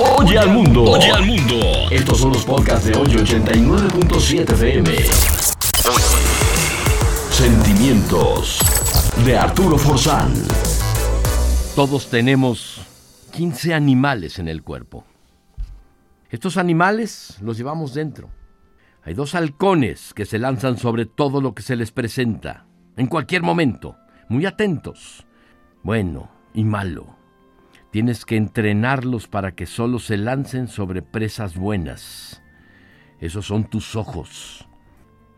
Oye 0.00 0.38
al 0.38 0.50
mundo. 0.50 0.84
Oye 0.84 1.10
al 1.10 1.26
mundo. 1.26 1.56
Estos 1.90 2.18
son 2.18 2.32
los 2.32 2.44
podcasts 2.44 2.86
de 2.86 2.96
hoy 2.96 3.08
89.7 3.08 4.52
FM. 4.52 4.96
Sentimientos 7.30 8.60
de 9.26 9.36
Arturo 9.36 9.76
Forzán. 9.76 10.32
Todos 11.74 12.08
tenemos 12.10 12.80
15 13.32 13.74
animales 13.74 14.38
en 14.38 14.46
el 14.46 14.62
cuerpo. 14.62 15.04
Estos 16.30 16.58
animales 16.58 17.36
los 17.40 17.58
llevamos 17.58 17.92
dentro. 17.92 18.30
Hay 19.02 19.14
dos 19.14 19.34
halcones 19.34 20.14
que 20.14 20.26
se 20.26 20.38
lanzan 20.38 20.78
sobre 20.78 21.06
todo 21.06 21.40
lo 21.40 21.54
que 21.56 21.62
se 21.62 21.74
les 21.74 21.90
presenta, 21.90 22.66
en 22.96 23.08
cualquier 23.08 23.42
momento, 23.42 23.96
muy 24.28 24.46
atentos. 24.46 25.26
Bueno 25.82 26.30
y 26.54 26.62
malo. 26.62 27.17
Tienes 27.90 28.26
que 28.26 28.36
entrenarlos 28.36 29.28
para 29.28 29.52
que 29.52 29.64
solo 29.64 29.98
se 29.98 30.18
lancen 30.18 30.68
sobre 30.68 31.00
presas 31.00 31.56
buenas. 31.56 32.42
Esos 33.18 33.46
son 33.46 33.64
tus 33.64 33.96
ojos. 33.96 34.68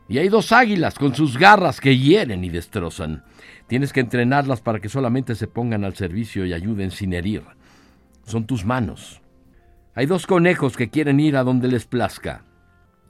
Y 0.09 0.19
hay 0.19 0.29
dos 0.29 0.51
águilas 0.51 0.99
con 0.99 1.15
sus 1.15 1.39
garras 1.39 1.81
que 1.81 1.97
hieren 1.97 2.43
y 2.43 2.51
destrozan. 2.51 3.23
Tienes 3.69 3.93
que 3.93 4.01
entrenarlas 4.01 4.61
para 4.61 4.81
que 4.81 4.89
solamente 4.89 5.37
se 5.37 5.47
pongan 5.47 5.85
al 5.85 5.95
servicio 5.95 6.45
y 6.45 6.53
ayuden 6.53 6.91
sin 6.91 7.13
herir. 7.13 7.45
Son 8.25 8.45
tus 8.47 8.65
manos. 8.65 9.23
Hay 9.95 10.07
dos 10.07 10.27
conejos 10.27 10.77
que 10.77 10.91
quieren 10.91 11.21
ir 11.21 11.37
a 11.37 11.45
donde 11.45 11.69
les 11.69 11.87
plazca. 11.87 12.45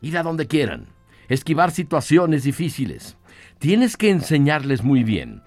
Ir 0.02 0.18
a 0.18 0.23
donde 0.23 0.48
quieran. 0.48 0.88
Esquivar 1.30 1.70
situaciones 1.70 2.45
difíciles. 2.45 3.16
Tienes 3.59 3.96
que 3.96 4.10
enseñarles 4.10 4.84
muy 4.84 5.02
bien 5.02 5.43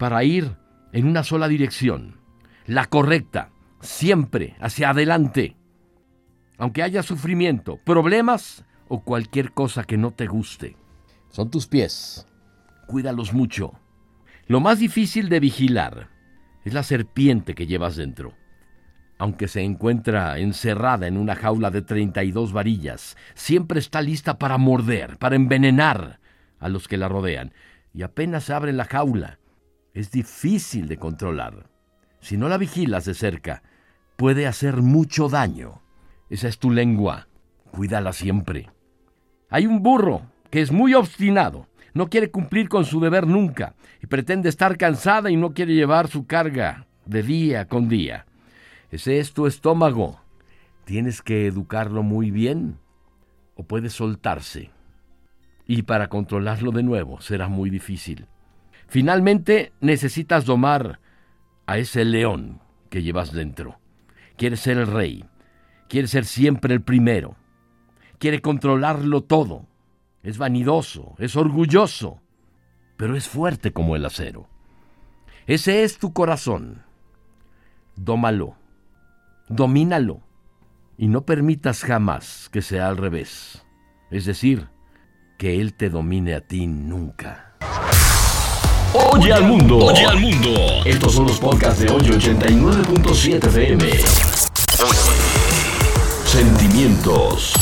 para 0.00 0.24
ir 0.24 0.56
en 0.92 1.06
una 1.06 1.22
sola 1.22 1.46
dirección 1.46 2.25
la 2.66 2.86
correcta, 2.86 3.50
siempre 3.80 4.56
hacia 4.60 4.90
adelante. 4.90 5.56
Aunque 6.58 6.82
haya 6.82 7.02
sufrimiento, 7.02 7.78
problemas 7.84 8.64
o 8.88 9.02
cualquier 9.02 9.52
cosa 9.52 9.84
que 9.84 9.96
no 9.96 10.10
te 10.10 10.26
guste. 10.26 10.76
Son 11.30 11.50
tus 11.50 11.66
pies. 11.66 12.26
Cuídalos 12.86 13.32
mucho. 13.32 13.72
Lo 14.46 14.60
más 14.60 14.78
difícil 14.78 15.28
de 15.28 15.40
vigilar 15.40 16.08
es 16.64 16.72
la 16.72 16.82
serpiente 16.82 17.54
que 17.54 17.66
llevas 17.66 17.96
dentro. 17.96 18.34
Aunque 19.18 19.48
se 19.48 19.62
encuentra 19.62 20.38
encerrada 20.38 21.06
en 21.06 21.16
una 21.16 21.36
jaula 21.36 21.70
de 21.70 21.82
32 21.82 22.52
varillas, 22.52 23.16
siempre 23.34 23.78
está 23.78 24.02
lista 24.02 24.38
para 24.38 24.58
morder, 24.58 25.18
para 25.18 25.36
envenenar 25.36 26.20
a 26.58 26.68
los 26.68 26.86
que 26.86 26.96
la 26.96 27.08
rodean. 27.08 27.52
Y 27.94 28.02
apenas 28.02 28.50
abre 28.50 28.72
la 28.72 28.84
jaula, 28.84 29.38
es 29.94 30.10
difícil 30.10 30.86
de 30.86 30.98
controlar 30.98 31.75
si 32.20 32.36
no 32.36 32.48
la 32.48 32.58
vigilas 32.58 33.04
de 33.04 33.14
cerca, 33.14 33.62
puede 34.16 34.46
hacer 34.46 34.82
mucho 34.82 35.28
daño. 35.28 35.82
Esa 36.28 36.48
es 36.48 36.58
tu 36.58 36.70
lengua. 36.70 37.28
Cuídala 37.70 38.12
siempre. 38.12 38.70
Hay 39.48 39.66
un 39.66 39.82
burro 39.82 40.22
que 40.50 40.60
es 40.60 40.72
muy 40.72 40.94
obstinado. 40.94 41.68
No 41.94 42.08
quiere 42.08 42.30
cumplir 42.30 42.68
con 42.68 42.84
su 42.84 43.00
deber 43.00 43.26
nunca 43.26 43.74
y 44.02 44.06
pretende 44.06 44.48
estar 44.48 44.76
cansada 44.76 45.30
y 45.30 45.36
no 45.36 45.54
quiere 45.54 45.74
llevar 45.74 46.08
su 46.08 46.26
carga 46.26 46.86
de 47.06 47.22
día 47.22 47.68
con 47.68 47.88
día. 47.88 48.26
Ese 48.90 49.18
es 49.18 49.32
tu 49.32 49.46
estómago. 49.46 50.20
Tienes 50.84 51.22
que 51.22 51.46
educarlo 51.46 52.02
muy 52.02 52.30
bien 52.30 52.78
o 53.54 53.64
puede 53.64 53.88
soltarse. 53.88 54.70
Y 55.66 55.82
para 55.82 56.08
controlarlo 56.08 56.70
de 56.70 56.82
nuevo 56.82 57.20
será 57.20 57.48
muy 57.48 57.70
difícil. 57.70 58.26
Finalmente 58.88 59.72
necesitas 59.80 60.44
domar 60.44 61.00
a 61.66 61.78
ese 61.78 62.04
león 62.04 62.60
que 62.90 63.02
llevas 63.02 63.32
dentro. 63.32 63.78
Quiere 64.36 64.56
ser 64.56 64.78
el 64.78 64.86
rey, 64.86 65.24
quiere 65.88 66.08
ser 66.08 66.24
siempre 66.24 66.74
el 66.74 66.82
primero, 66.82 67.36
quiere 68.18 68.40
controlarlo 68.40 69.22
todo. 69.22 69.66
Es 70.22 70.38
vanidoso, 70.38 71.14
es 71.18 71.36
orgulloso, 71.36 72.20
pero 72.96 73.16
es 73.16 73.28
fuerte 73.28 73.72
como 73.72 73.96
el 73.96 74.04
acero. 74.04 74.48
Ese 75.46 75.84
es 75.84 75.98
tu 75.98 76.12
corazón. 76.12 76.82
Dómalo, 77.94 78.56
domínalo, 79.48 80.20
y 80.98 81.08
no 81.08 81.24
permitas 81.24 81.82
jamás 81.82 82.48
que 82.50 82.62
sea 82.62 82.88
al 82.88 82.96
revés, 82.96 83.64
es 84.10 84.24
decir, 84.24 84.68
que 85.38 85.60
Él 85.60 85.74
te 85.74 85.90
domine 85.90 86.34
a 86.34 86.40
ti 86.40 86.66
nunca. 86.66 87.54
Oye 89.12 89.32
al 89.32 89.44
mundo. 89.44 89.78
Oye 89.78 90.06
al 90.06 90.18
mundo. 90.18 90.50
Estos 91.06 91.18
son 91.18 91.28
los 91.28 91.38
podcasts 91.38 91.78
de 91.78 91.88
hoy 91.88 92.00
89.7 92.00 93.46
FM. 93.46 93.90
Sentimientos 96.24 97.52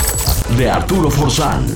de 0.56 0.70
Arturo 0.70 1.10
Forzán. 1.10 1.66